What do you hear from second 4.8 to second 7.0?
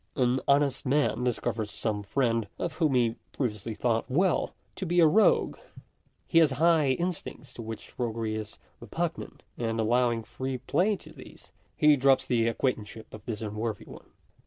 be a rogue. He has certain high